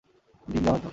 ডিম 0.47 0.63
দেয় 0.65 0.71
হয়তো! 0.73 0.89